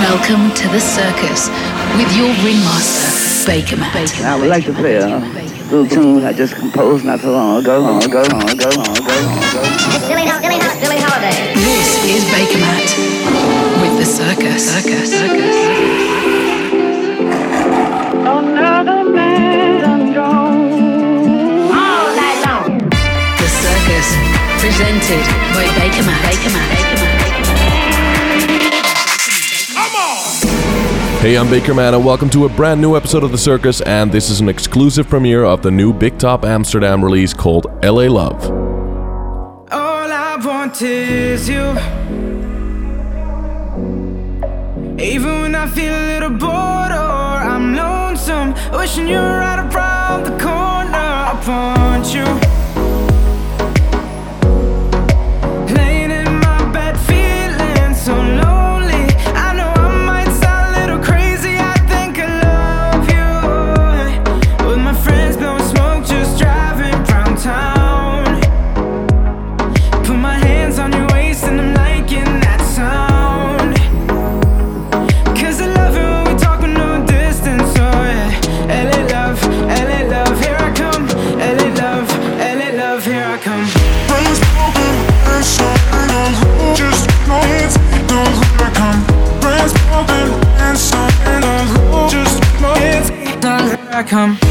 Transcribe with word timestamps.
Welcome 0.00 0.54
to 0.54 0.68
the 0.68 0.80
circus 0.80 1.48
with 1.96 2.16
your 2.16 2.28
ringmaster, 2.44 3.50
Bakermat. 3.50 4.24
I 4.24 4.36
would 4.38 4.48
like 4.48 4.64
to 4.66 4.72
play 4.72 4.96
a 4.96 5.18
little 5.70 5.86
tune 5.86 6.24
I 6.24 6.32
just 6.32 6.54
composed 6.54 7.04
not 7.04 7.20
so 7.20 7.32
long 7.32 7.60
ago. 7.62 7.80
Long 7.80 8.02
ago, 8.02 8.22
long 8.30 8.48
ago, 8.48 8.68
long 8.76 8.96
ago. 8.96 9.16
Billy, 10.06 10.26
Billy 10.80 10.98
Holiday. 10.98 11.54
This 11.54 12.04
is 12.04 12.24
Bakermat 12.30 12.86
with 13.82 13.98
the 13.98 14.04
circus. 14.04 14.70
Circus. 14.72 15.10
Circus. 15.10 15.56
Another 18.26 19.10
man. 19.10 19.59
Presented 24.60 25.24
by 25.54 25.64
Bakermat. 25.74 26.20
Baker 26.22 26.52
Matt. 26.52 26.76
Come 29.72 29.94
on! 29.96 31.20
Hey, 31.22 31.38
I'm 31.38 31.46
Bakermat, 31.46 31.94
and 31.94 32.04
welcome 32.04 32.28
to 32.28 32.44
a 32.44 32.48
brand 32.50 32.78
new 32.78 32.94
episode 32.94 33.24
of 33.24 33.32
The 33.32 33.38
Circus. 33.38 33.80
And 33.80 34.12
this 34.12 34.28
is 34.28 34.40
an 34.40 34.50
exclusive 34.50 35.08
premiere 35.08 35.44
of 35.44 35.62
the 35.62 35.70
new 35.70 35.94
Big 35.94 36.18
Top 36.18 36.44
Amsterdam 36.44 37.02
release 37.02 37.32
called 37.32 37.68
LA 37.82 38.02
Love. 38.02 38.50
All 39.72 40.12
I 40.12 40.36
want 40.44 40.82
is 40.82 41.48
you. 41.48 41.70
Even 45.02 45.40
when 45.40 45.54
I 45.54 45.66
feel 45.68 45.94
a 45.94 46.06
little 46.12 46.36
bored 46.36 46.92
or 46.92 47.40
I'm 47.48 47.74
lonesome, 47.74 48.52
wishing 48.78 49.08
you 49.08 49.16
were 49.16 49.38
right 49.38 49.58
around 49.74 50.24
the 50.24 50.32
corner. 50.32 50.98
I 50.98 51.32
want 51.48 52.12
you. 52.14 52.59
I 94.00 94.02
come. 94.02 94.49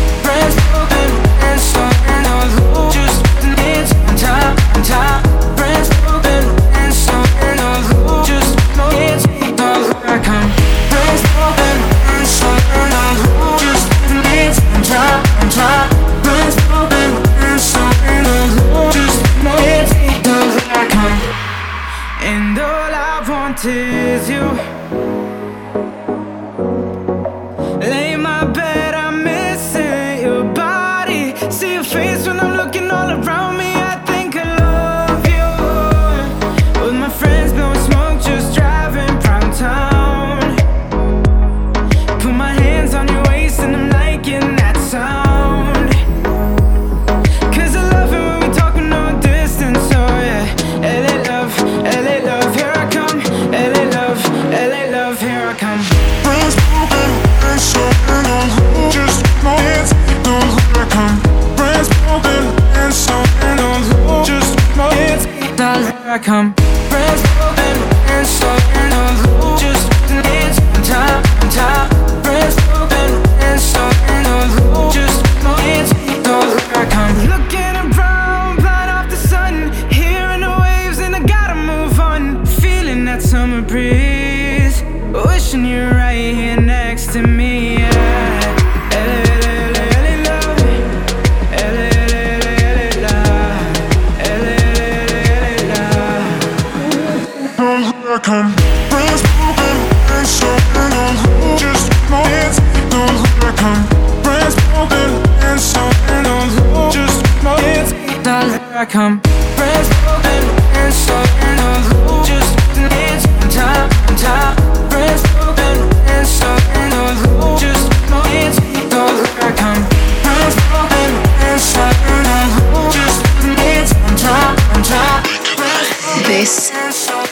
This 126.40 126.72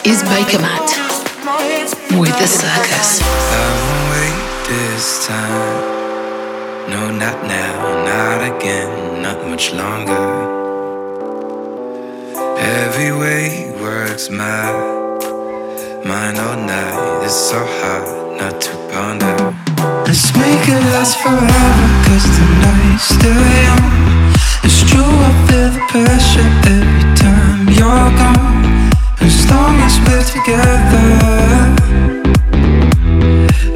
is 0.03 0.21
Bakermat 0.23 0.83
with 2.19 2.35
the 2.39 2.45
circus. 2.45 3.23
Wait 4.11 4.35
this 4.67 5.25
time. 5.25 6.89
No, 6.91 7.09
not 7.15 7.39
now, 7.47 8.03
not 8.03 8.41
again, 8.51 9.21
not 9.23 9.47
much 9.47 9.71
longer. 9.71 10.27
Works 13.79 14.29
my 14.29 14.73
mind 16.03 16.37
all 16.39 16.57
night. 16.57 17.23
It's 17.23 17.33
so 17.33 17.63
hard 17.79 18.37
not 18.37 18.59
to 18.59 18.71
ponder. 18.91 19.55
Let's 20.05 20.35
make 20.35 20.67
it 20.67 20.83
last 20.91 21.15
forever, 21.23 21.87
cause 22.03 22.27
the 22.35 22.45
night's 22.59 23.03
still 23.15 23.45
young. 23.63 23.87
It's 24.67 24.83
true, 24.91 25.15
I 25.27 25.31
feel 25.47 25.69
the 25.71 25.83
pressure 25.95 26.49
every 26.75 27.15
time 27.15 27.69
you're 27.69 28.11
gone. 28.19 28.76
As 29.19 29.49
long 29.49 29.79
as 29.81 29.99
we're 30.05 30.23
together, 30.23 31.07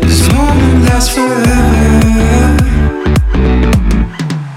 this 0.02 0.32
moment 0.34 0.84
lasts 0.86 1.14
forever. 1.16 2.58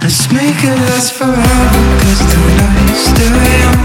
Let's 0.02 0.30
make 0.32 0.62
it 0.62 0.76
last 0.88 1.12
forever, 1.14 1.82
cause 2.00 2.22
tonight's 2.32 3.00
still 3.10 3.36
young. 3.60 3.83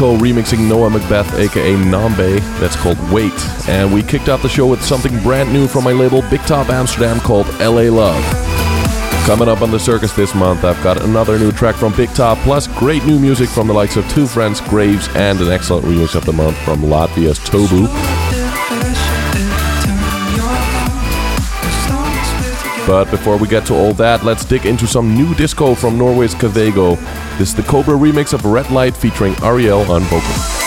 Remixing 0.00 0.66
Noah 0.66 0.88
Macbeth, 0.88 1.34
aka 1.34 1.74
Nambe. 1.74 2.40
That's 2.58 2.74
called 2.74 2.98
Wait. 3.12 3.32
And 3.68 3.92
we 3.92 4.02
kicked 4.02 4.28
off 4.30 4.42
the 4.42 4.48
show 4.48 4.66
with 4.66 4.82
something 4.82 5.22
brand 5.22 5.52
new 5.52 5.68
from 5.68 5.84
my 5.84 5.92
label 5.92 6.22
Big 6.30 6.40
Top 6.42 6.70
Amsterdam 6.70 7.20
called 7.20 7.46
LA 7.60 7.90
Love. 7.90 8.24
Coming 9.26 9.48
up 9.48 9.60
on 9.60 9.70
the 9.70 9.78
circus 9.78 10.12
this 10.14 10.34
month, 10.34 10.64
I've 10.64 10.82
got 10.82 11.02
another 11.02 11.38
new 11.38 11.52
track 11.52 11.74
from 11.74 11.94
Big 11.94 12.08
Top, 12.14 12.38
plus 12.38 12.66
great 12.66 13.04
new 13.04 13.18
music 13.18 13.50
from 13.50 13.66
the 13.66 13.74
likes 13.74 13.96
of 13.96 14.08
Two 14.08 14.26
Friends, 14.26 14.60
Graves, 14.62 15.08
and 15.14 15.38
an 15.40 15.52
excellent 15.52 15.84
remix 15.84 16.14
of 16.14 16.24
the 16.24 16.32
month 16.32 16.56
from 16.58 16.80
Latvia's 16.80 17.38
Tobu. 17.38 17.86
But 22.90 23.08
before 23.08 23.36
we 23.36 23.46
get 23.46 23.64
to 23.66 23.74
all 23.74 23.94
that, 23.94 24.24
let's 24.24 24.44
dig 24.44 24.66
into 24.66 24.84
some 24.84 25.14
new 25.14 25.32
disco 25.36 25.76
from 25.76 25.96
Norway's 25.96 26.34
Kavego. 26.34 26.98
This 27.38 27.50
is 27.50 27.54
the 27.54 27.62
Cobra 27.62 27.94
remix 27.94 28.32
of 28.32 28.44
Red 28.44 28.68
Light 28.72 28.96
featuring 28.96 29.36
Ariel 29.44 29.82
on 29.92 30.02
vocals. 30.02 30.59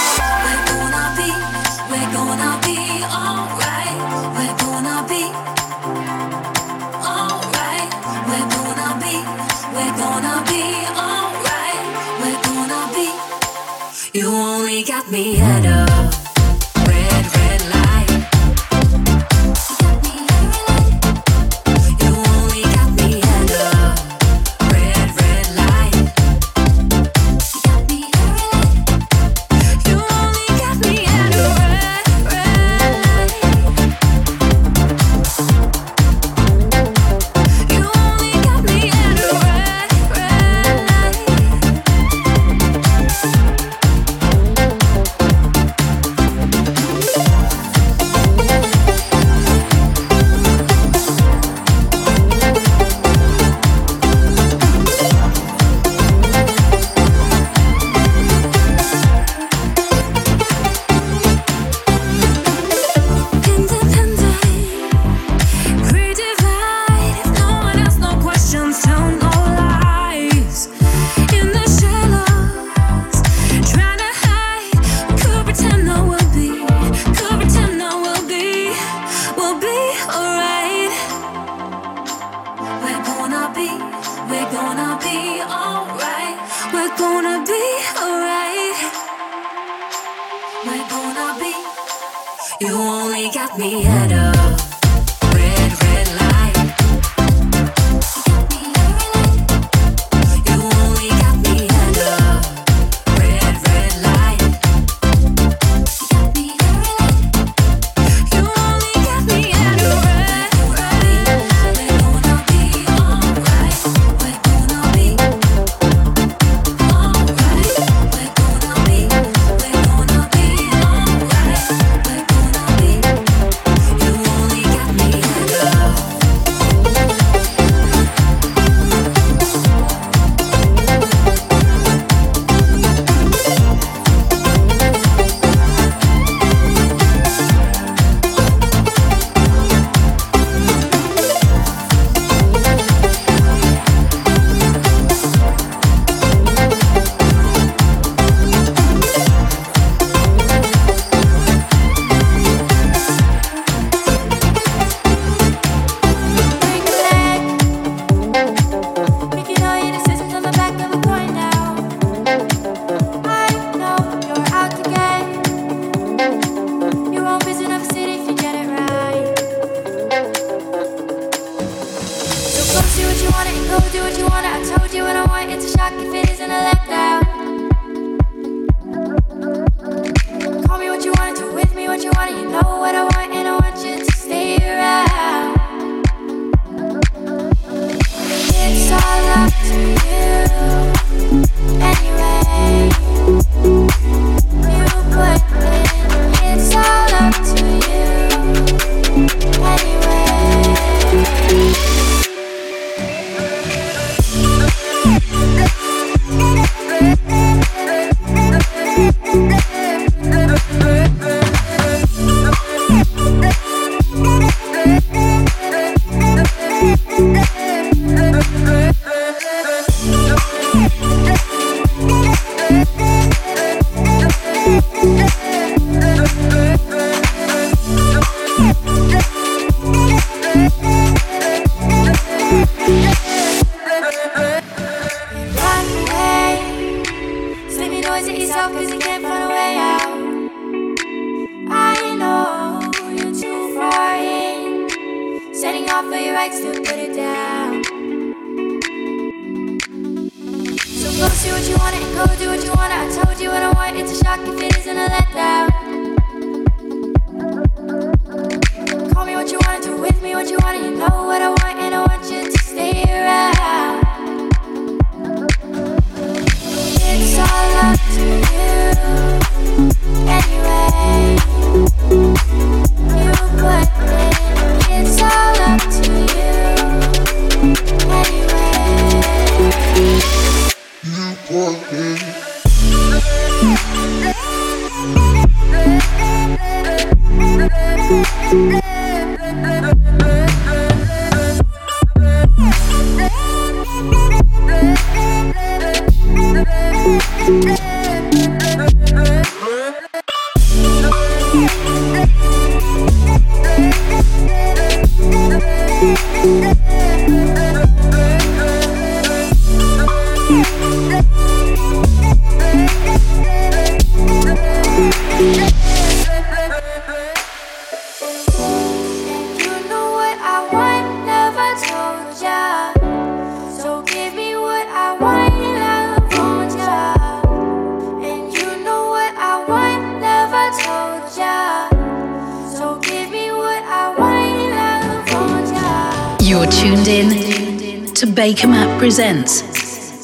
Tuned 336.83 337.07
in 337.07 338.13
to 338.13 338.25
Bakermat 338.25 338.99
Presents 338.99 339.61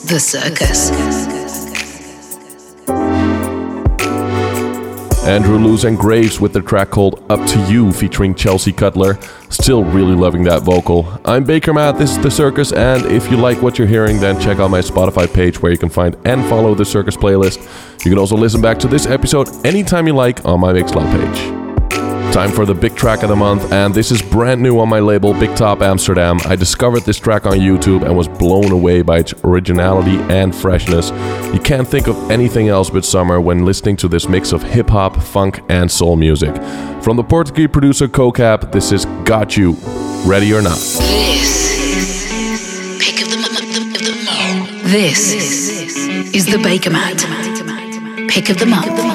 The 0.04 0.20
Circus. 0.20 0.92
Andrew 5.26 5.58
Lewis 5.58 5.86
and 5.86 5.98
Graves 5.98 6.42
with 6.42 6.52
the 6.52 6.62
track 6.62 6.90
called 6.90 7.24
Up 7.30 7.48
to 7.48 7.72
You 7.72 7.94
featuring 7.94 8.36
Chelsea 8.36 8.74
Cutler. 8.74 9.18
Still 9.50 9.86
really 9.86 10.16
loving 10.16 10.44
that 10.44 10.64
vocal. 10.64 11.08
I'm 11.24 11.46
Bakermat, 11.46 11.98
this 11.98 12.12
is 12.12 12.20
The 12.22 12.30
Circus, 12.30 12.74
and 12.74 13.06
if 13.06 13.32
you 13.32 13.38
like 13.38 13.62
what 13.62 13.80
you're 13.80 13.88
hearing, 13.88 14.20
then 14.20 14.38
check 14.42 14.60
out 14.60 14.70
my 14.70 14.82
Spotify 14.82 15.34
page 15.34 15.62
where 15.62 15.72
you 15.72 15.78
can 15.78 15.88
find 15.88 16.18
and 16.26 16.44
follow 16.50 16.76
The 16.76 16.84
Circus 16.84 17.16
playlist. 17.16 17.60
You 18.04 18.12
can 18.12 18.20
also 18.20 18.36
listen 18.36 18.60
back 18.60 18.80
to 18.80 18.90
this 18.90 19.06
episode 19.06 19.48
anytime 19.66 20.08
you 20.08 20.14
like 20.14 20.44
on 20.44 20.60
my 20.60 20.74
Mixcloud 20.74 21.10
page. 21.10 21.69
Time 22.32 22.52
for 22.52 22.66
the 22.66 22.76
big 22.76 22.96
track 22.96 23.24
of 23.24 23.30
the 23.30 23.36
month, 23.36 23.72
and 23.74 23.94
this 23.94 24.12
is 24.12 24.22
brand 24.22 24.62
new 24.62 24.80
on 24.80 24.88
my 24.88 25.00
label 25.00 25.34
Big 25.34 25.56
Top 25.56 25.82
Amsterdam. 25.82 26.38
I 26.46 26.56
discovered 26.56 27.02
this 27.02 27.18
track 27.18 27.48
on 27.48 27.54
YouTube 27.54 28.06
and 28.06 28.16
was 28.16 28.28
blown 28.28 28.72
away 28.72 29.02
by 29.02 29.18
its 29.18 29.34
originality 29.44 30.18
and 30.32 30.56
freshness. 30.56 31.10
You 31.54 31.60
can't 31.60 31.88
think 31.88 32.08
of 32.08 32.30
anything 32.30 32.70
else 32.70 32.92
but 32.92 33.04
summer 33.04 33.42
when 33.42 33.66
listening 33.66 33.98
to 33.98 34.08
this 34.08 34.30
mix 34.30 34.54
of 34.54 34.62
hip 34.62 34.90
hop, 34.90 35.16
funk, 35.16 35.62
and 35.70 35.92
soul 35.92 36.16
music. 36.16 36.56
From 37.02 37.18
the 37.18 37.24
Portuguese 37.24 37.70
producer 37.72 38.08
CoCap, 38.08 38.72
this 38.72 38.92
is 38.92 39.06
Got 39.26 39.58
You. 39.58 39.76
Ready 40.26 40.54
or 40.54 40.62
not? 40.62 40.78
This 44.86 45.32
the, 45.32 46.38
is 46.38 46.46
the 46.46 46.58
Bakermat. 46.58 48.30
Pick 48.30 48.50
of 48.50 48.60
the 48.60 48.68
month. 48.68 49.09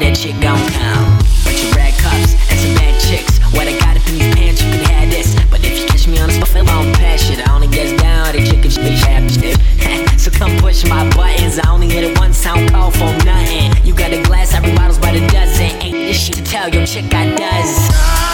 That 0.00 0.16
shit 0.16 0.32
gon' 0.40 0.56
come. 0.72 1.20
Bunch 1.44 1.60
of 1.60 1.76
red 1.76 1.92
cups 2.00 2.32
and 2.48 2.58
some 2.58 2.74
bad 2.80 2.96
chicks. 3.04 3.36
What 3.52 3.68
I 3.68 3.76
got 3.78 4.00
up 4.00 4.04
in 4.08 4.16
these 4.16 4.34
pants, 4.34 4.62
you 4.64 4.72
can 4.72 4.84
have 4.88 5.10
this. 5.10 5.36
But 5.50 5.60
if 5.60 5.78
you 5.78 5.86
catch 5.86 6.08
me 6.08 6.18
on 6.18 6.30
spot, 6.30 6.56
I 6.56 6.64
don't 6.64 6.92
pass 6.96 7.20
shit. 7.20 7.40
I 7.46 7.52
only 7.52 7.68
gets 7.68 7.92
down, 8.00 8.32
the 8.32 8.40
chicken 8.40 8.70
shit, 8.70 8.96
happy 9.04 10.16
so 10.18 10.30
come 10.30 10.56
push 10.58 10.84
my 10.88 11.04
buttons. 11.14 11.58
I 11.58 11.70
only 11.70 11.88
hit 11.88 12.04
it 12.04 12.18
once, 12.18 12.44
I 12.46 12.66
call 12.68 12.90
for 12.90 13.12
nothing. 13.24 13.72
You 13.84 13.94
got 13.94 14.12
a 14.12 14.22
glass, 14.22 14.54
every 14.54 14.74
bottle's 14.74 14.98
by 14.98 15.12
the 15.12 15.26
dozen. 15.28 15.68
Ain't 15.84 15.92
this 15.92 16.16
shit 16.16 16.36
to 16.36 16.44
tell 16.44 16.68
your 16.68 16.86
chick 16.86 17.12
I 17.12 17.34
does. 17.34 18.29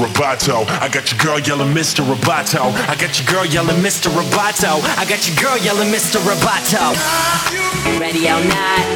Roboto. 0.00 0.64
I 0.80 0.88
got 0.88 1.12
your 1.12 1.20
girl 1.20 1.38
yelling 1.38 1.74
Mr. 1.74 2.02
Roboto. 2.02 2.72
I 2.88 2.96
got 2.96 3.20
your 3.20 3.28
girl 3.28 3.44
yelling 3.44 3.76
Mr. 3.82 4.08
Roboto. 4.08 4.80
I 4.96 5.04
got 5.04 5.28
your 5.28 5.36
girl 5.36 5.58
yelling 5.58 5.92
Mr. 5.92 6.16
Roboto. 6.24 6.96
Ready 8.00 8.24
or 8.28 8.40
not, 8.48 8.86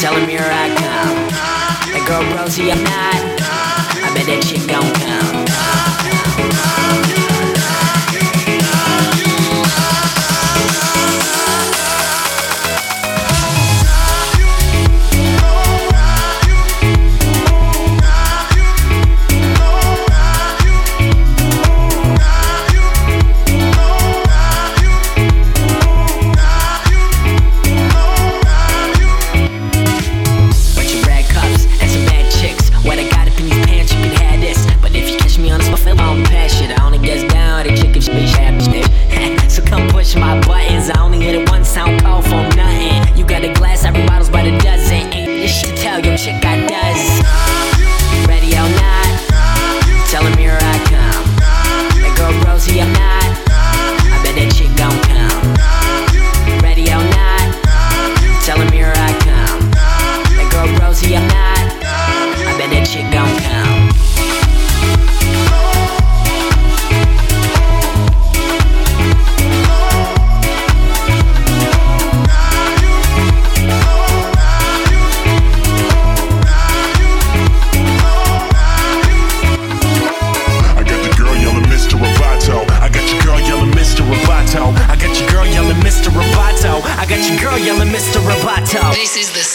tell 0.00 0.14
him 0.16 0.28
here 0.28 0.42
I 0.42 0.74
come. 0.74 1.18
That 1.94 2.04
girl 2.08 2.24
Rosie, 2.36 2.72
I'm 2.72 2.82
not. 2.82 3.14
I 4.02 4.12
bet 4.12 4.26
that 4.26 4.42
chick 4.42 4.66
gon' 4.66 4.97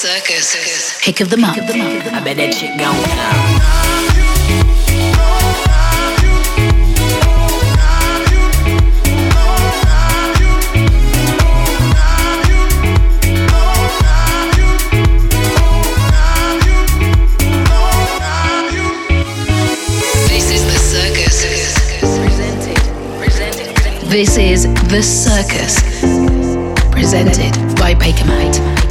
circus. 0.04 1.00
Pick 1.02 1.22
of 1.22 1.30
the 1.30 1.38
month. 1.38 1.60
I 1.60 2.22
bet 2.24 2.36
that 2.38 2.54
chick 2.54 2.72
gon' 2.78 2.94
come. 3.16 4.04
This 20.28 20.52
is 20.52 20.64
the 20.66 20.78
circus. 20.92 21.38
This 24.10 24.38
is 24.38 24.66
the 24.90 25.02
circus. 25.02 26.13
Presented 27.14 27.78
by 27.78 27.94
Bakermat. 27.94 28.83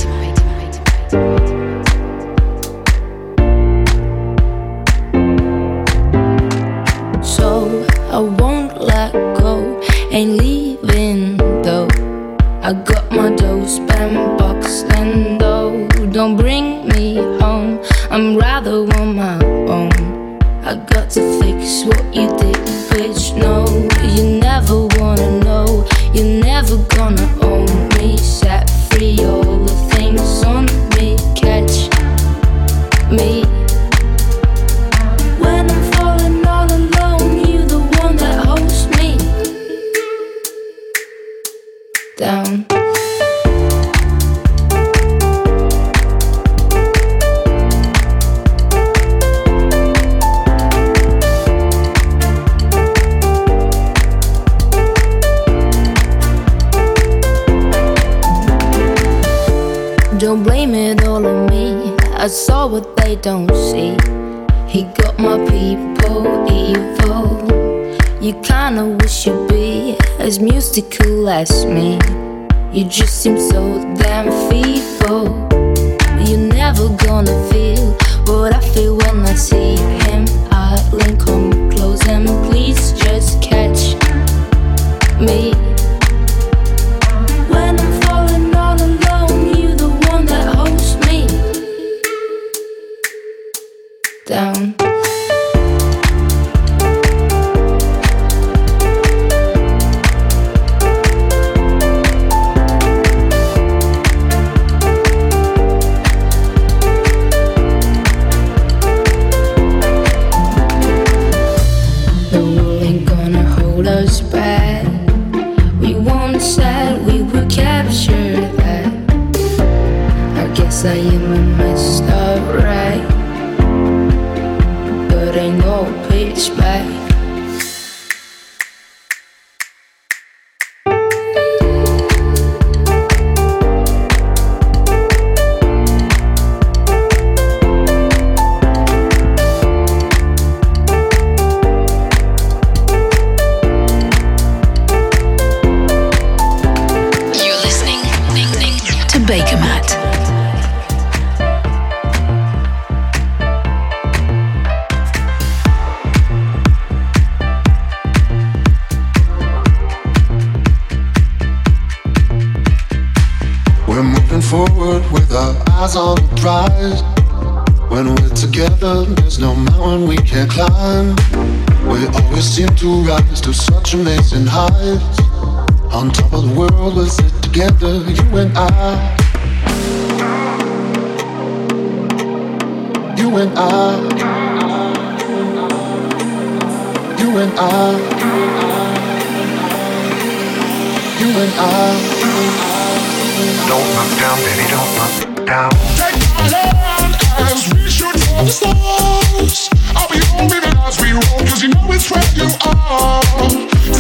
Down. 195.52 195.70
Take 196.00 196.16
my 196.32 196.48
hand 196.48 197.12
as 197.44 197.60
we 197.74 197.84
shoot 197.90 198.16
for 198.24 198.44
the 198.48 198.52
stars. 198.58 199.68
I'll 199.94 200.08
be 200.08 200.18
home 200.32 200.48
even 200.48 200.72
as 200.88 200.96
we 201.02 201.12
roll, 201.12 201.40
cause 201.44 201.62
you 201.62 201.68
know 201.68 201.92
it's 201.92 202.08
where 202.10 202.24
you 202.40 202.48
are. 202.64 203.20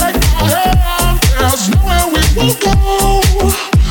Take 0.00 0.16
my 0.40 0.48
hand, 0.48 1.20
there's 1.36 1.68
nowhere 1.72 2.06
we 2.14 2.22
will 2.36 2.56
go. 2.56 2.72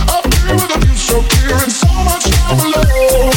Up 0.10 0.26
here 0.34 0.56
with 0.58 0.76
a 0.76 0.80
view 0.82 0.98
so 0.98 1.22
clear 1.32 1.54
and 1.62 1.72
so 1.72 1.90
much 2.10 2.26
down 2.34 2.58
below. 2.58 3.30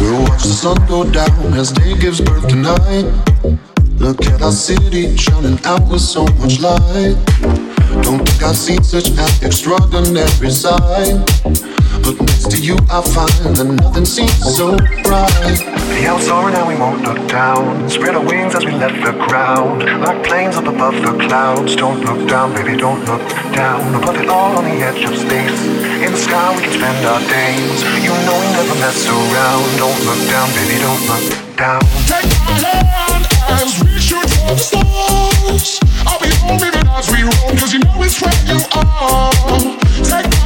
We'll 0.00 0.22
watch 0.26 0.42
the 0.42 0.54
sun 0.62 0.78
go 0.88 1.04
down 1.04 1.54
as 1.54 1.70
day 1.70 1.94
gives 1.96 2.20
birth 2.20 2.48
to 2.48 2.56
night. 2.56 3.06
Look 4.02 4.26
at 4.26 4.42
our 4.42 4.50
city 4.50 5.16
shining 5.16 5.60
out 5.64 5.88
with 5.88 6.00
so 6.00 6.26
much 6.42 6.58
light. 6.58 7.63
Don't 8.02 8.26
think 8.26 8.42
I've 8.42 8.56
seen 8.56 8.82
such 8.82 9.08
an 9.10 9.18
extraordinary 9.42 10.50
sight. 10.50 11.22
But 12.02 12.20
next 12.20 12.50
to 12.50 12.58
you, 12.60 12.76
I 12.90 13.00
find 13.00 13.56
that 13.56 13.64
nothing 13.80 14.04
seems 14.04 14.36
so 14.56 14.76
bright. 15.06 15.56
The 15.94 16.06
out 16.10 16.20
soaring 16.20 16.54
and 16.54 16.68
we 16.68 16.76
won't 16.76 17.02
look 17.02 17.28
down. 17.28 17.88
Spread 17.88 18.14
our 18.14 18.24
wings 18.24 18.54
as 18.54 18.64
we 18.64 18.72
left 18.72 19.00
the 19.04 19.12
ground. 19.12 19.84
Like 20.02 20.22
planes 20.26 20.56
up 20.56 20.66
above 20.66 20.96
the 21.00 21.16
clouds. 21.26 21.76
Don't 21.76 22.04
look 22.04 22.28
down, 22.28 22.52
baby, 22.52 22.76
don't 22.76 23.04
look 23.06 23.22
down. 23.54 23.94
Above 23.94 24.16
it 24.20 24.28
all 24.28 24.56
on 24.58 24.64
the 24.64 24.76
edge 24.84 25.04
of 25.04 25.16
space. 25.16 25.60
In 26.04 26.12
the 26.12 26.18
sky 26.18 26.54
we 26.56 26.62
can 26.62 26.72
spend 26.72 27.06
our 27.06 27.20
days. 27.30 27.78
You 28.04 28.12
know 28.26 28.36
we 28.36 28.48
never 28.52 28.74
mess 28.82 29.06
around. 29.06 29.64
Don't 29.78 30.00
look 30.04 30.20
down, 30.28 30.50
baby, 30.52 30.76
don't 30.82 31.04
look 31.08 31.56
down. 31.56 31.80
Take 32.10 32.28
my 32.60 32.84
hand 32.84 33.24
as 33.48 33.80
we 33.80 33.96
shoot 33.96 34.28
for 34.28 34.52
the 34.52 34.58
stars. 34.58 35.93
Be 36.44 36.50
home 36.50 36.88
as 36.98 37.10
we 37.10 37.22
roll, 37.22 37.56
cause 37.56 37.72
you 37.72 37.78
know 37.78 38.02
it's 38.02 38.20
where 38.20 38.32
you 38.44 38.60
are. 38.74 39.32
Take 40.04 40.43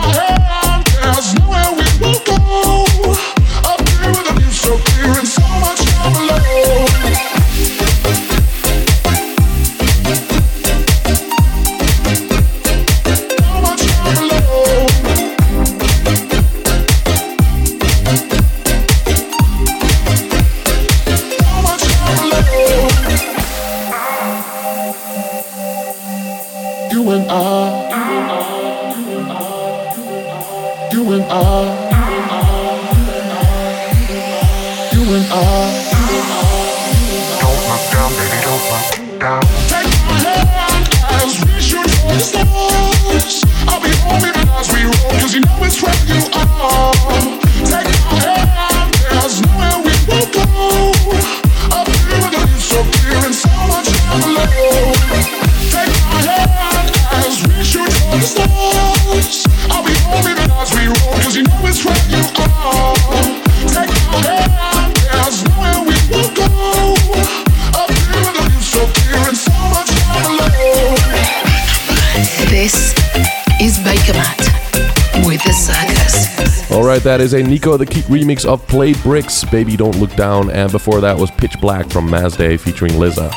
right, 76.99 77.05
that 77.05 77.21
is 77.21 77.35
a 77.35 77.43
Nico 77.43 77.77
the 77.77 77.87
Keep 77.87 78.07
remix 78.07 78.45
of 78.45 78.67
Play 78.67 78.93
Bricks, 78.95 79.45
Baby 79.45 79.77
Don't 79.77 79.97
Look 79.99 80.15
Down, 80.17 80.51
and 80.51 80.71
before 80.73 81.01
that 81.01 81.17
was 81.17 81.31
Pitch 81.33 81.55
Black 81.61 81.89
from 81.91 82.09
Masday 82.09 82.59
featuring 82.59 82.99
Liza. 82.99 83.31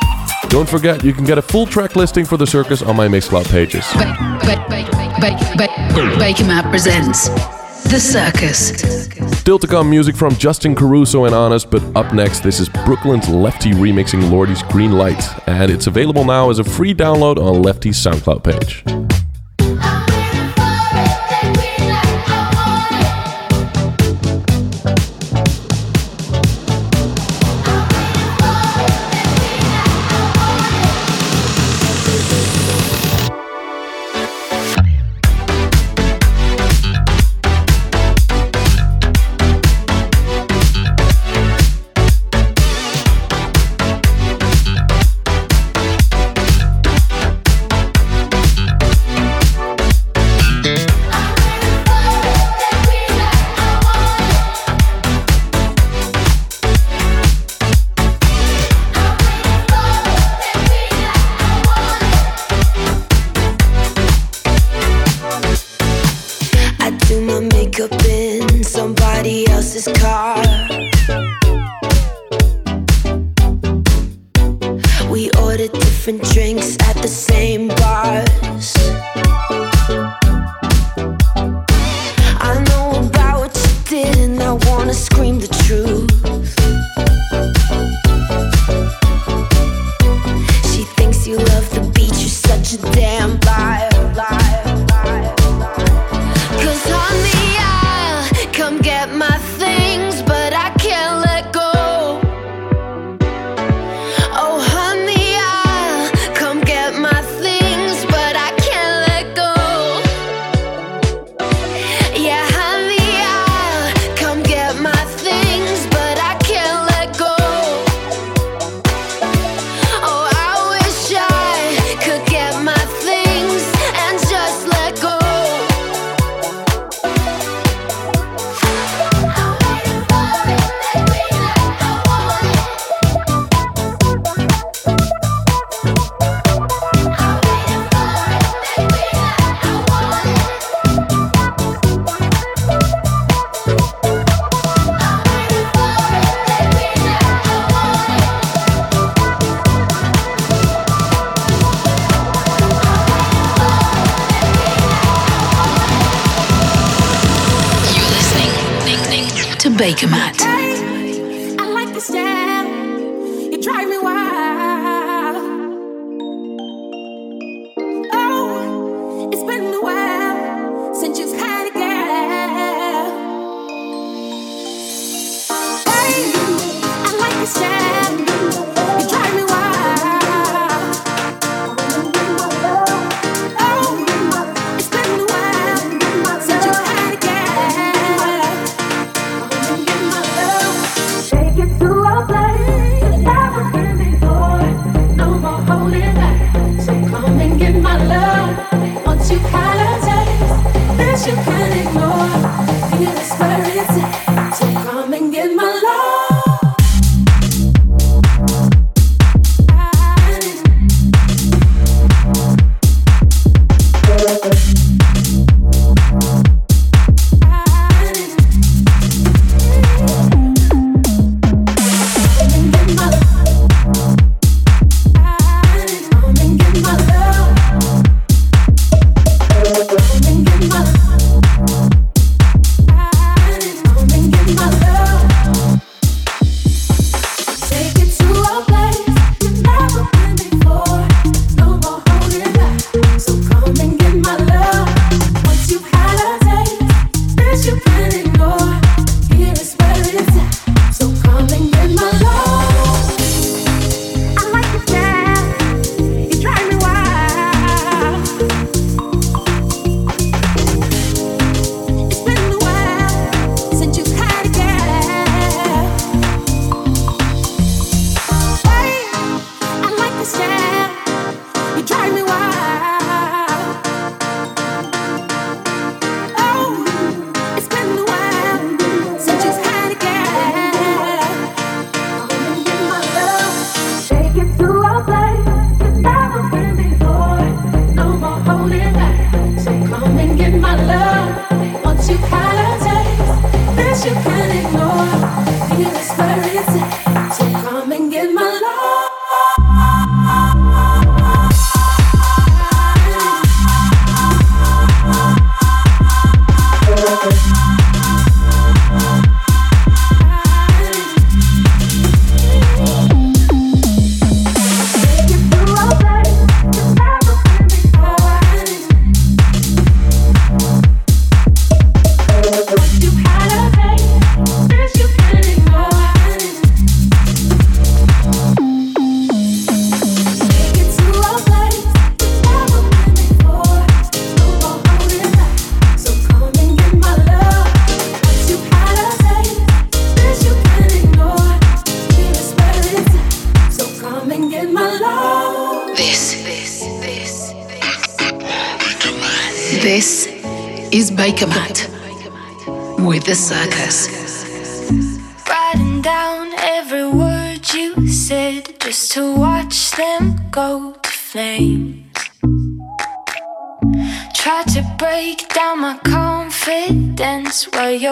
Don't 0.49 0.67
forget, 0.67 1.03
you 1.03 1.13
can 1.13 1.25
get 1.25 1.37
a 1.37 1.41
full 1.41 1.65
track 1.65 1.95
listing 1.95 2.25
for 2.25 2.37
The 2.37 2.47
Circus 2.47 2.81
on 2.81 2.95
my 2.95 3.07
Mixcloud 3.07 3.49
pages. 3.49 3.85
Bake, 6.17 6.41
Out 6.49 6.63
presents 6.71 7.29
The 7.89 7.99
Circus. 7.99 9.39
Still 9.39 9.59
to 9.59 9.67
come 9.67 9.89
music 9.89 10.15
from 10.15 10.35
Justin 10.35 10.75
Caruso 10.75 11.25
and 11.25 11.35
Honest, 11.35 11.69
but 11.69 11.83
up 11.95 12.13
next, 12.13 12.41
this 12.41 12.59
is 12.59 12.69
Brooklyn's 12.69 13.29
Lefty 13.29 13.71
remixing 13.71 14.31
Lorde's 14.31 14.63
Green 14.63 14.93
Light, 14.93 15.23
and 15.47 15.71
it's 15.71 15.87
available 15.87 16.25
now 16.25 16.49
as 16.49 16.59
a 16.59 16.63
free 16.63 16.93
download 16.93 17.37
on 17.37 17.61
Lefty's 17.61 17.97
SoundCloud 17.97 18.43
page. 18.43 19.20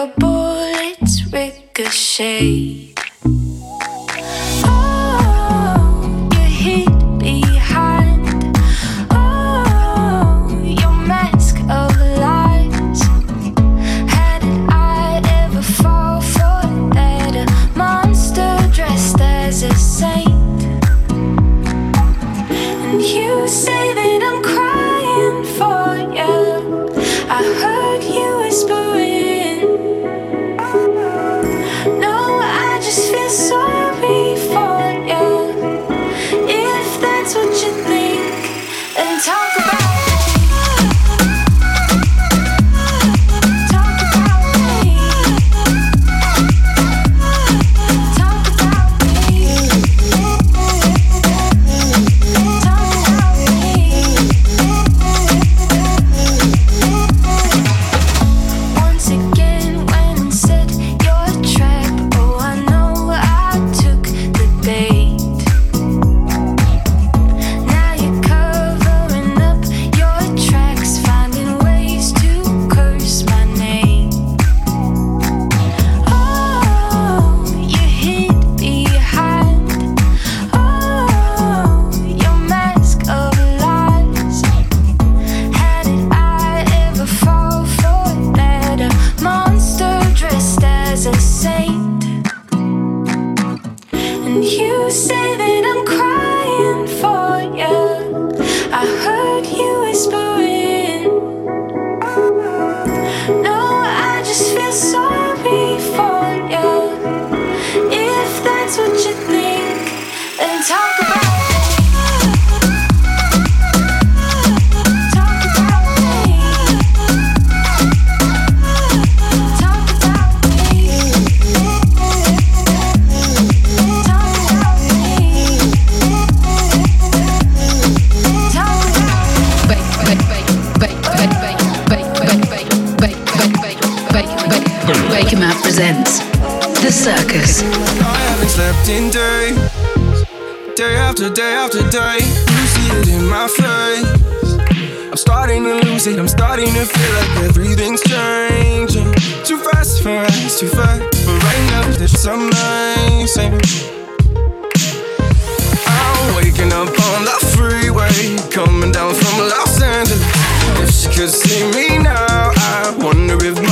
Your 0.00 0.12
bullets 0.16 1.30
ricochet. 1.30 2.89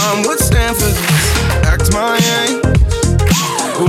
Mom 0.09 0.23
would 0.27 0.39
stand 0.39 0.77
for 0.77 0.85
this. 0.85 1.37
Act 1.73 1.93
my 1.93 2.17
age. 2.41 2.65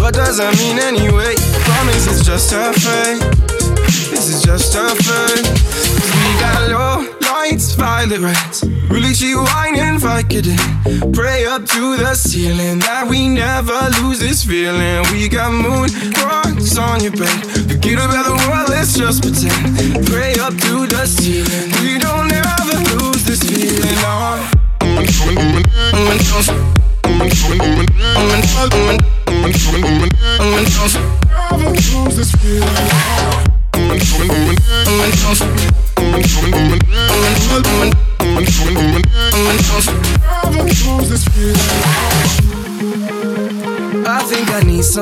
What 0.02 0.14
does 0.14 0.38
that 0.38 0.54
mean 0.62 0.78
anyway? 0.80 1.36
Promise 1.68 2.08
it's 2.12 2.24
just 2.26 2.52
a 2.52 2.74
fake. 2.84 3.24
This 4.12 4.28
is 4.34 4.42
just 4.42 4.76
a. 4.76 4.86
'Cause 5.00 5.44
we 6.20 6.30
got 6.44 6.60
low 6.72 7.08
lights, 7.22 7.74
violet 7.74 8.20
reds. 8.20 8.64
Really, 8.90 9.14
she 9.14 9.34
whining, 9.36 9.98
Vicodin. 10.00 10.60
Pray 11.14 11.46
up 11.46 11.66
to 11.76 11.96
the 11.98 12.14
ceiling 12.16 12.80
that 12.80 13.08
we 13.08 13.28
never 13.28 13.80
lose 14.02 14.20
this 14.20 14.44
feeling. 14.44 15.00
We 15.12 15.30
got 15.30 15.52
moon 15.54 15.90
rocks 16.24 16.78
on 16.78 17.02
your 17.02 17.16
bed. 17.22 17.40
Forget 17.70 18.00
about 18.06 18.26
the 18.26 18.38
world, 18.48 18.70
let's 18.70 18.94
just 18.94 19.22
pretend. 19.22 20.06
Pray 20.12 20.34
up 20.46 20.56
to 20.66 20.86
the 20.94 21.06
ceiling. 21.06 21.68
We 21.82 21.98
don't 22.06 22.32
ever 22.32 22.78
lose 22.98 23.24
this 23.24 23.42
feeling. 23.50 24.00
On. 24.06 24.59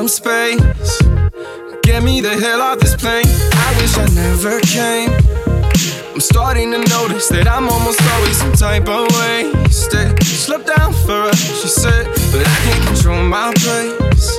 Space. 0.08 1.02
Get 1.82 2.02
me 2.02 2.20
the 2.20 2.30
hell 2.30 2.62
off 2.62 2.78
this 2.78 2.96
plane. 2.96 3.26
I 3.26 3.76
wish 3.80 3.96
I 3.96 4.06
never 4.14 4.60
came. 4.60 5.57
I'm 6.12 6.20
starting 6.20 6.72
to 6.72 6.78
notice 6.90 7.28
that 7.28 7.46
I'm 7.46 7.68
almost 7.68 8.02
always 8.14 8.36
some 8.36 8.52
type 8.52 8.88
of 8.88 9.06
wasted. 9.14 10.18
Slip 10.24 10.66
down 10.66 10.92
for 11.06 11.30
us, 11.30 11.38
she 11.38 11.68
said, 11.68 12.06
but 12.32 12.42
I 12.42 12.56
can't 12.66 12.84
control 12.90 13.22
my 13.22 13.54
pace. 13.54 14.38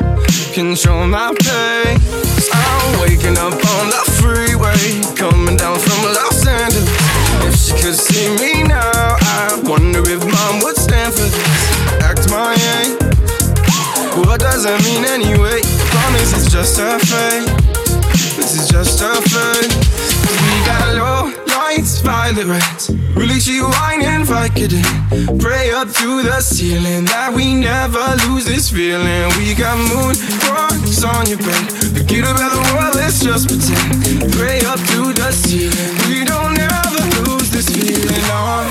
Control 0.51 1.07
my 1.07 1.31
pace. 1.39 2.49
I'm 2.51 2.99
waking 2.99 3.37
up 3.39 3.55
on 3.55 3.85
the 3.95 4.03
freeway, 4.19 4.99
coming 5.15 5.55
down 5.55 5.79
from 5.79 5.99
Los 6.11 6.45
Angeles. 6.45 6.91
If 7.47 7.55
she 7.55 7.73
could 7.79 7.95
see 7.95 8.27
me 8.35 8.63
now, 8.67 9.15
I 9.39 9.61
wonder 9.63 10.03
if 10.03 10.19
mom 10.19 10.61
would 10.63 10.75
stand 10.75 11.13
for 11.13 11.23
this. 11.23 12.03
Act 12.03 12.29
my 12.29 12.53
age. 12.75 12.99
What 14.27 14.41
does 14.41 14.63
that 14.63 14.83
mean 14.83 15.05
anyway? 15.05 15.61
Promise 15.95 16.35
it's 16.35 16.51
just 16.51 16.79
a 16.79 16.99
fake. 16.99 17.78
This 18.35 18.55
is 18.59 18.67
just 18.67 19.01
a. 19.01 19.13
'Cause 19.13 20.37
we 20.45 20.65
got 20.65 20.95
low 20.95 21.31
lights, 21.47 22.01
violet 22.01 22.47
reds. 22.47 22.89
Really, 23.15 23.39
she 23.39 23.61
whining, 23.61 24.25
Vicodin. 24.25 24.85
Pray 25.39 25.71
up 25.71 25.87
to 25.93 26.21
the 26.23 26.41
ceiling 26.41 27.05
that 27.05 27.33
we 27.33 27.53
never 27.53 28.05
lose 28.27 28.45
this 28.45 28.69
feeling. 28.69 29.27
We 29.37 29.53
got 29.53 29.77
moon 29.77 30.15
rocks 30.51 31.03
on 31.03 31.27
your 31.27 31.37
bed. 31.37 31.65
Forget 31.95 32.25
about 32.31 32.51
the 32.51 32.63
world, 32.73 32.95
let's 32.95 33.19
just 33.19 33.47
pretend. 33.47 34.31
Pray 34.37 34.59
up 34.71 34.79
to 34.91 35.13
the 35.13 35.31
ceiling. 35.31 35.91
We 36.09 36.25
don't 36.25 36.57
ever 36.59 37.03
lose 37.23 37.49
this 37.49 37.69
feeling. 37.69 38.25
On. 38.31 38.65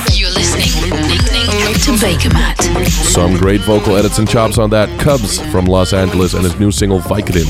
Some 3.13 3.37
great 3.37 3.61
vocal 3.63 3.97
edits 3.97 4.19
and 4.19 4.29
chops 4.29 4.59
on 4.59 4.71
that. 4.71 4.89
Cubs 5.01 5.41
from 5.51 5.65
Los 5.65 5.93
Angeles 5.93 6.35
and 6.35 6.45
his 6.45 6.59
new 6.61 6.71
single 6.71 7.01
Vicodin. 7.01 7.47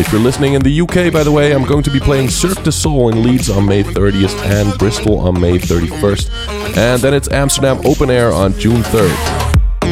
If 0.00 0.12
you're 0.12 0.20
listening 0.20 0.54
in 0.54 0.62
the 0.62 0.80
UK, 0.80 1.12
by 1.12 1.24
the 1.24 1.32
way, 1.32 1.52
I'm 1.52 1.64
going 1.64 1.82
to 1.84 1.90
be 1.90 1.98
playing 1.98 2.28
Cirque 2.28 2.62
du 2.62 2.70
Soul 2.70 3.08
in 3.08 3.22
Leeds 3.22 3.50
on 3.50 3.66
May 3.66 3.82
30th 3.82 4.38
and 4.44 4.78
Bristol 4.78 5.18
on 5.20 5.40
May 5.40 5.58
31st. 5.58 6.76
And 6.76 7.02
then 7.02 7.14
it's 7.14 7.28
Amsterdam 7.30 7.80
Open 7.84 8.10
Air 8.10 8.32
on 8.32 8.52
June 8.58 8.82
3rd. 8.82 9.47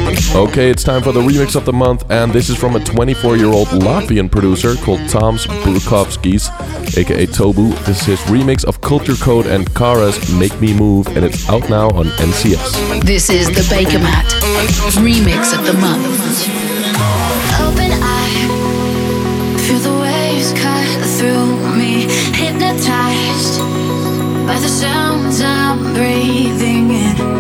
Okay, 0.07 0.71
it's 0.71 0.85
time 0.85 1.03
for 1.03 1.11
the 1.11 1.21
remix 1.21 1.57
of 1.57 1.64
the 1.64 1.73
month, 1.73 2.09
and 2.11 2.33
this 2.33 2.49
is 2.49 2.57
from 2.57 2.77
a 2.77 2.81
24 2.85 3.37
year 3.37 3.49
old 3.49 3.66
Latvian 3.69 4.31
producer 4.31 4.77
called 4.77 5.01
Toms 5.09 5.47
Burkovskis, 5.47 6.47
aka 6.97 7.27
Tobu. 7.27 7.75
This 7.87 8.03
is 8.03 8.07
his 8.07 8.21
remix 8.31 8.64
of 8.64 8.81
Culture 8.81 9.16
Code 9.16 9.47
and 9.47 9.66
Karra's 9.75 10.16
Make 10.33 10.61
Me 10.61 10.73
Move, 10.73 11.09
and 11.16 11.25
it's 11.25 11.49
out 11.49 11.68
now 11.68 11.89
on 11.89 12.07
NCS. 12.22 13.03
This 13.05 13.31
is 13.31 13.49
the 13.49 13.62
Bakermat 13.62 14.26
remix 15.03 15.53
of 15.59 15.66
the 15.66 15.74
month. 15.74 16.07
Open 17.66 17.91
eye, 18.01 19.59
feel 19.66 19.81
the 19.81 20.01
waves 20.01 20.53
cut 20.53 20.87
through 21.18 21.76
me, 21.76 22.03
hypnotized 22.33 23.59
by 24.47 24.57
the 24.61 24.68
sounds 24.68 25.41
I'm 25.41 25.95
breathing 25.95 26.91
in. 26.91 27.37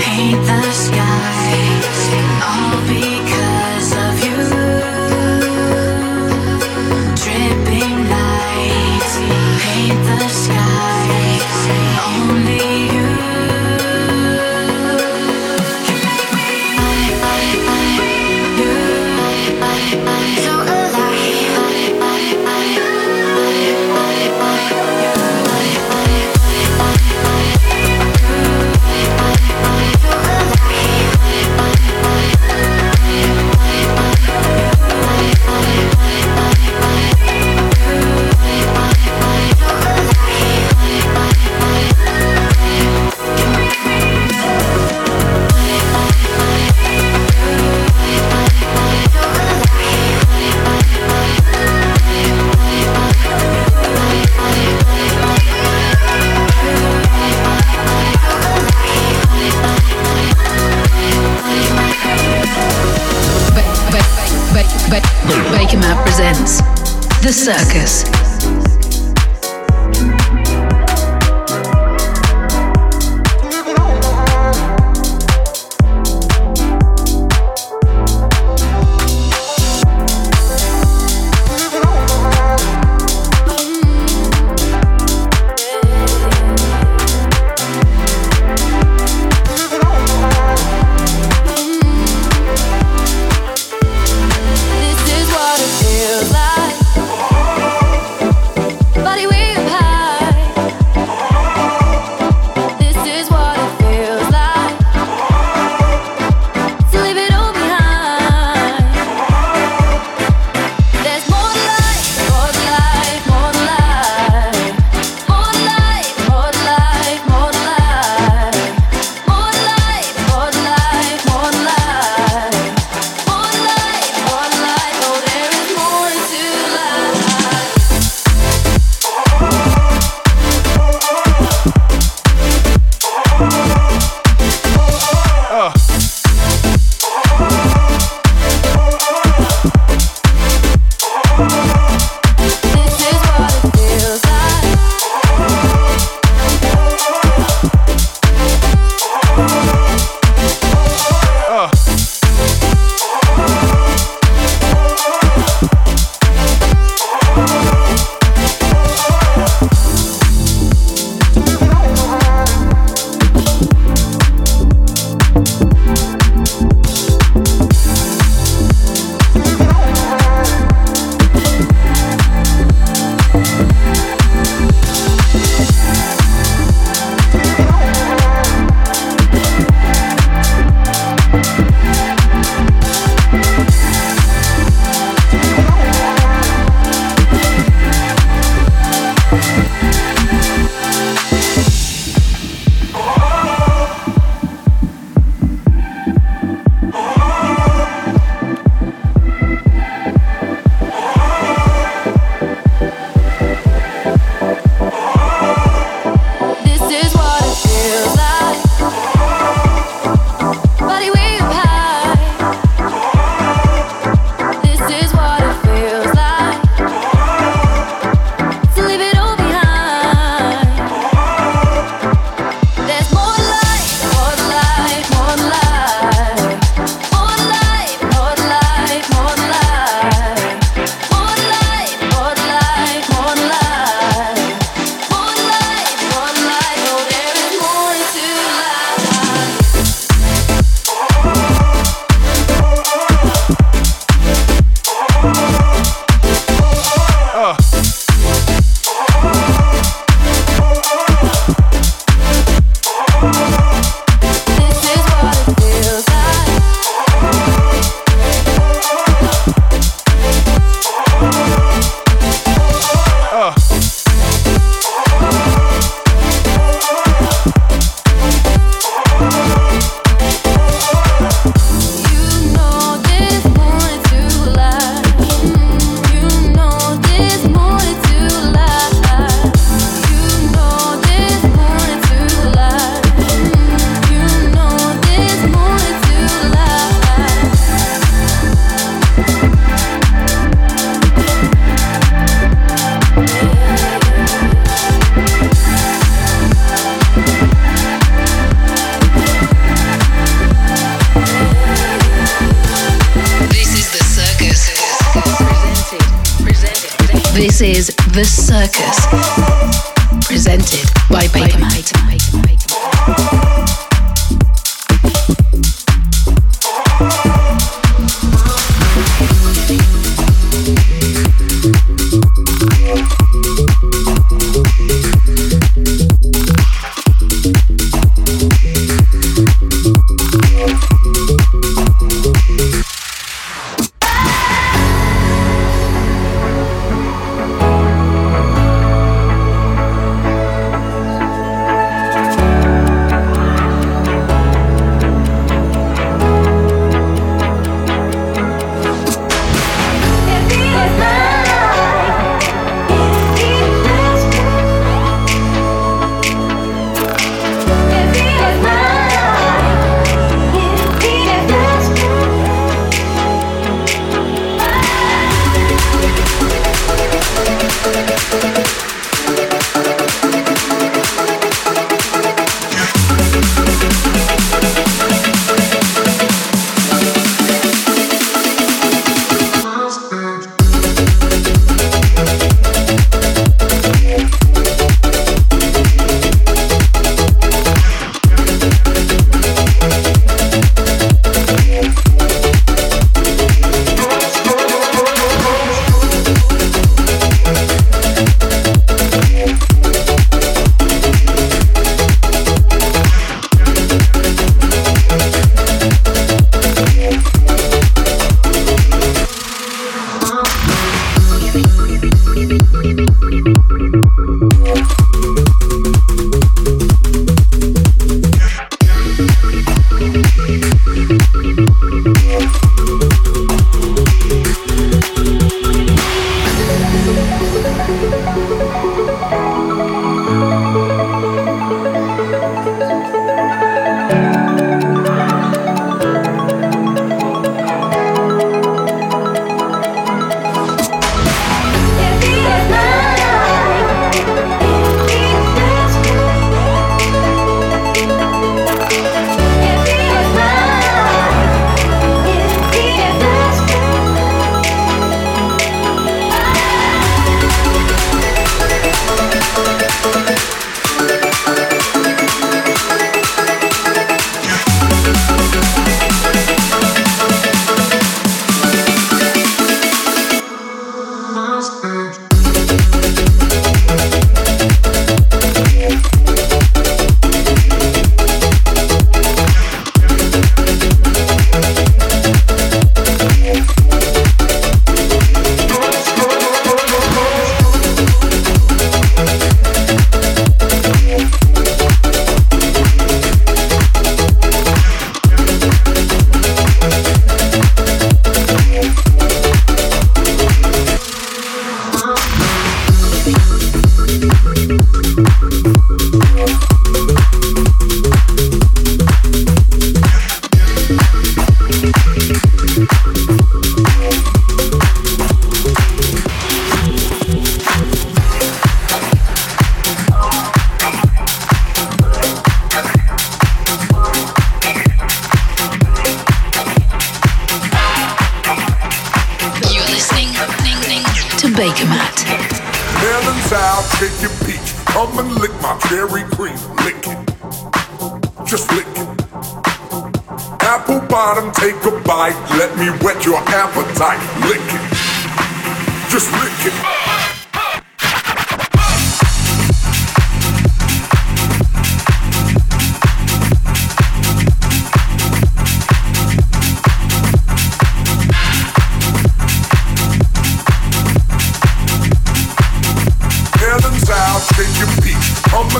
Paint 0.00 0.46
the 0.46 0.71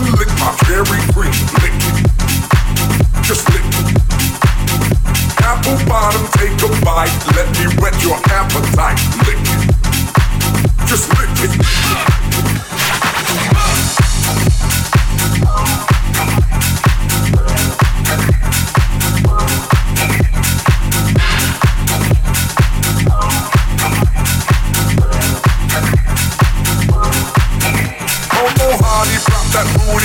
lick 0.01 0.29
my 0.41 0.53
green. 1.13 1.33
Lick 1.61 1.77
it. 1.77 2.07
Just 3.23 3.49
lick 3.51 3.61
it. 3.61 4.01
Apple 5.43 5.77
bottom, 5.87 6.27
take 6.33 6.57
a 6.63 6.69
bite. 6.85 7.13
Let 7.37 7.49
me 7.59 7.67
whet 7.81 8.03
your 8.03 8.17
appetite. 8.31 8.99
Lick 9.27 9.39
it. 9.39 10.87
Just 10.87 11.09
lick 11.11 11.51
it. 11.51 12.22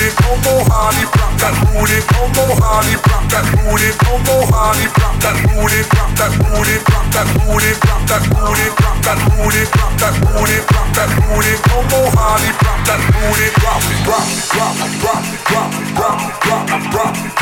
it, 0.08 0.16
don't 0.16 0.42
go 0.42 0.68
that 0.68 1.54
that 1.68 1.84
that 3.18 3.44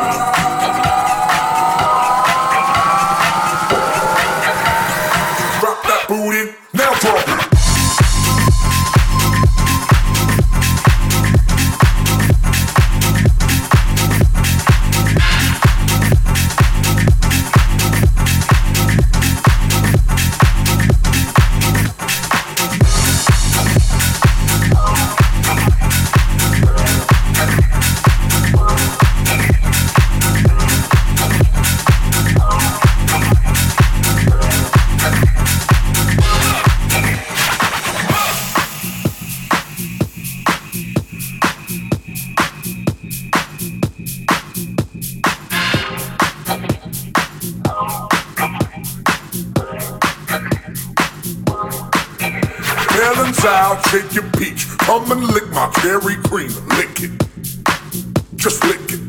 Just 58.38 58.64
lick 58.64 58.80
it. 58.92 59.02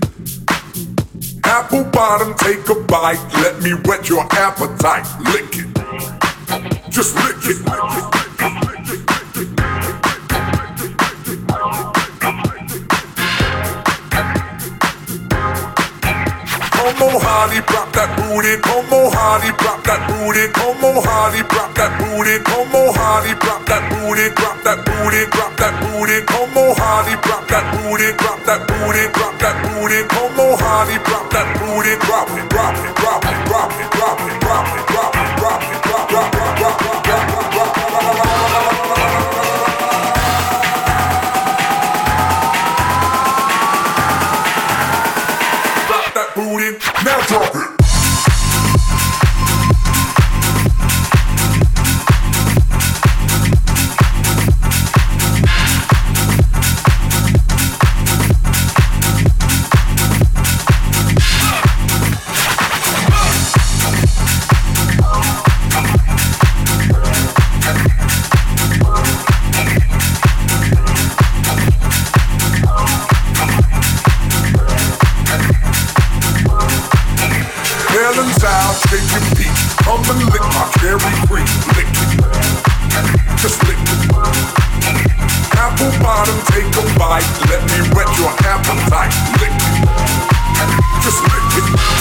Apple 1.45 1.85
bottom, 1.85 2.35
take 2.35 2.69
a 2.69 2.75
bite. 2.75 3.23
Let 3.35 3.63
me 3.63 3.73
whet 3.73 4.09
your 4.09 4.27
appetite. 4.33 5.07
Lick 5.33 5.55
it. 5.55 6.91
Just 6.91 7.15
lick 7.17 7.37
it. 7.45 7.65
Como 7.65 8.18
Hardy, 17.29 17.61
drop 17.69 17.93
that 17.93 18.09
booty. 18.17 18.57
Como 18.65 19.13
Hardy, 19.13 19.53
drop 19.61 19.85
that 19.85 20.01
booty. 20.09 20.49
Como 20.57 20.97
Hardy, 21.05 21.45
drop 21.45 21.77
that 21.77 21.93
booty. 22.01 22.41
Como 22.41 22.89
Hardy, 22.97 23.37
drop 23.37 23.69
that 23.69 23.85
booty. 23.93 24.33
Drop 24.33 24.57
that 24.65 24.81
booty. 24.89 25.29
Drop 25.29 25.53
that 25.61 25.77
booty. 25.77 26.25
Como 26.25 26.73
Hardy, 26.73 27.21
drop 27.21 27.45
that 27.53 27.69
booty. 27.77 28.17
Drop 28.17 28.41
that 28.49 28.65
booty. 28.65 29.05
Drop 29.13 29.37
that 29.45 29.57
booty. 29.61 30.09
Como 30.09 30.57
Hardy, 30.57 30.97
drop 31.05 31.29
that 31.29 31.49
booty. 31.61 32.01
Drop 32.01 32.33
it. 32.33 32.49
Drop 32.49 32.81
it. 32.81 32.97
Drop 32.97 33.21
it. 33.29 33.37
Drop 33.45 33.77
it. 33.77 33.93
Drop 33.93 34.21
it. 34.25 34.41
Drop 34.41 34.65
it. 34.65 34.89
Drop 34.89 34.89
it. 34.89 34.89
Drop 34.89 35.13
it. 35.13 35.29
Drop 35.37 35.61
it. 35.69 35.85
Drop 35.85 36.33
it. 36.33 36.57
Drop 36.57 36.81
it. 36.81 36.88
Your 79.07 79.23
peach. 79.37 79.61
Come 79.85 80.03
and 80.11 80.25
lick 80.33 80.43
my 80.55 80.65
cherry 80.81 81.15
cream. 81.27 81.47
Lick 81.77 81.87
it. 81.87 82.11
Just 83.39 83.63
lick 83.65 83.79
it. 83.79 84.01
Apple 85.55 85.93
bottom, 86.03 86.39
take 86.51 86.67
a 86.67 86.85
bite. 86.99 87.27
Let 87.49 87.63
me 87.71 87.79
whet 87.95 88.11
your 88.19 88.33
appetite. 88.43 89.15
Lick 89.41 89.55
it. 89.55 89.79
Just 91.03 91.23
lick 91.23 91.65
it. 91.65 91.98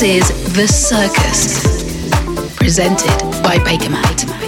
This 0.00 0.30
is 0.30 0.54
The 0.54 0.66
Circus, 0.66 2.56
presented 2.56 3.20
by 3.42 3.58
Bakermat. 3.58 4.39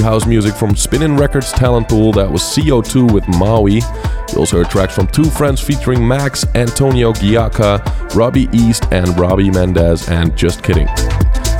House 0.00 0.26
music 0.26 0.54
from 0.54 0.76
Spinnin' 0.76 1.16
Records 1.16 1.52
talent 1.52 1.88
pool 1.88 2.12
that 2.12 2.30
was 2.30 2.42
CO2 2.42 3.12
with 3.12 3.26
Maui. 3.28 3.76
You 3.76 4.38
also 4.38 4.58
heard 4.58 4.70
tracks 4.70 4.94
from 4.94 5.06
two 5.08 5.24
friends 5.24 5.60
featuring 5.60 6.06
Max, 6.06 6.44
Antonio 6.54 7.12
Giacca, 7.12 8.14
Robbie 8.14 8.48
East, 8.52 8.84
and 8.92 9.18
Robbie 9.18 9.50
Mendez, 9.50 10.08
and 10.08 10.36
Just 10.36 10.62
Kidding. 10.62 10.88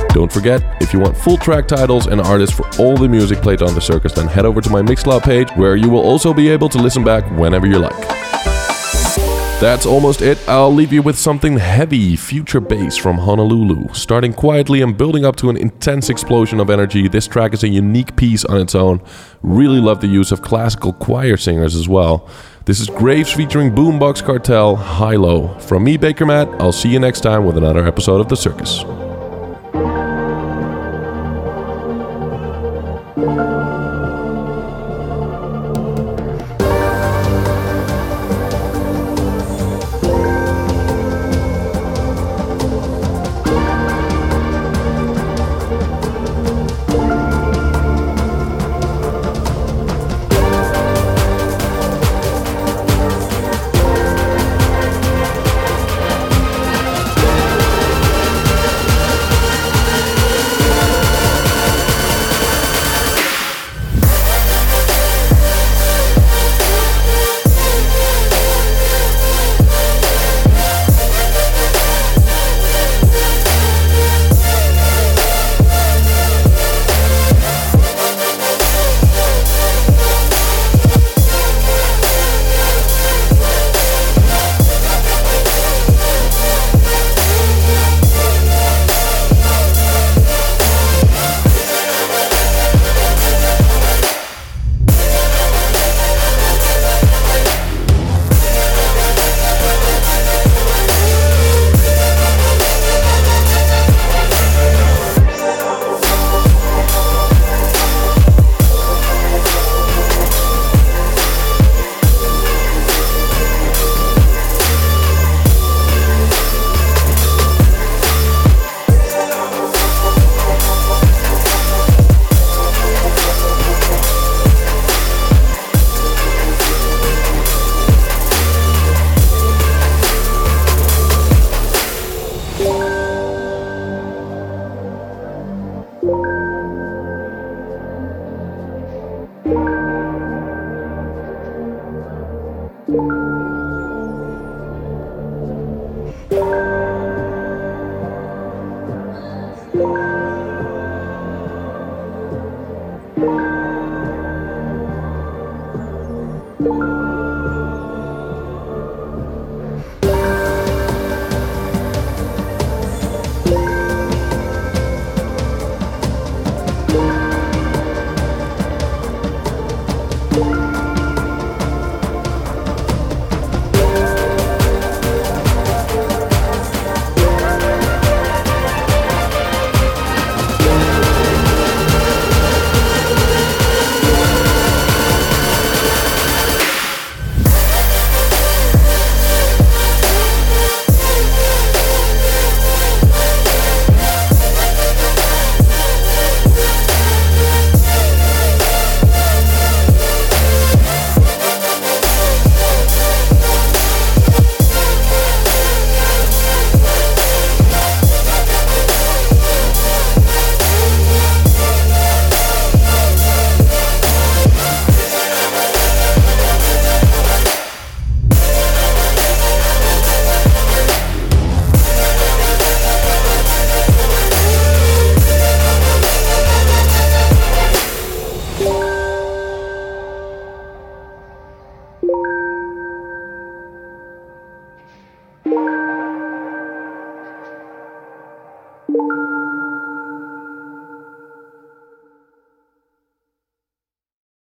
Don't 0.09 0.31
forget, 0.31 0.61
if 0.81 0.91
you 0.93 0.99
want 0.99 1.15
full 1.15 1.37
track 1.37 1.67
titles 1.67 2.07
and 2.07 2.19
artists 2.19 2.55
for 2.55 2.67
all 2.79 2.97
the 2.97 3.07
music 3.07 3.41
played 3.41 3.61
on 3.61 3.73
the 3.73 3.81
circus, 3.81 4.13
then 4.13 4.27
head 4.27 4.45
over 4.45 4.59
to 4.59 4.69
my 4.69 4.81
Mixcloud 4.81 5.23
page 5.23 5.49
where 5.55 5.75
you 5.75 5.89
will 5.89 6.01
also 6.01 6.33
be 6.33 6.49
able 6.49 6.67
to 6.69 6.77
listen 6.77 7.03
back 7.03 7.23
whenever 7.37 7.65
you 7.65 7.79
like. 7.79 8.10
That's 9.61 9.85
almost 9.85 10.23
it. 10.23 10.39
I'll 10.49 10.73
leave 10.73 10.91
you 10.91 11.03
with 11.03 11.19
something 11.19 11.59
heavy, 11.59 12.15
future 12.15 12.59
bass 12.59 12.97
from 12.97 13.19
Honolulu. 13.19 13.93
Starting 13.93 14.33
quietly 14.33 14.81
and 14.81 14.97
building 14.97 15.23
up 15.23 15.35
to 15.35 15.51
an 15.51 15.55
intense 15.55 16.09
explosion 16.09 16.59
of 16.59 16.71
energy, 16.71 17.07
this 17.07 17.27
track 17.27 17.53
is 17.53 17.63
a 17.63 17.67
unique 17.67 18.15
piece 18.15 18.43
on 18.43 18.59
its 18.59 18.73
own. 18.73 19.03
Really 19.43 19.79
love 19.79 20.01
the 20.01 20.07
use 20.07 20.31
of 20.31 20.41
classical 20.41 20.93
choir 20.93 21.37
singers 21.37 21.75
as 21.75 21.87
well. 21.87 22.27
This 22.65 22.79
is 22.79 22.89
Graves 22.89 23.31
featuring 23.31 23.69
Boombox 23.69 24.25
Cartel, 24.25 24.77
High 24.77 25.15
Low. 25.17 25.49
From 25.59 25.83
me, 25.83 25.95
Bakermat, 25.95 26.59
I'll 26.59 26.71
see 26.71 26.89
you 26.89 26.99
next 26.99 27.21
time 27.21 27.45
with 27.45 27.55
another 27.55 27.85
episode 27.85 28.19
of 28.19 28.29
The 28.29 28.37
Circus. 28.37 28.83